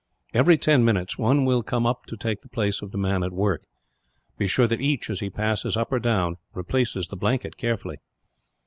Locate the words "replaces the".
6.55-7.15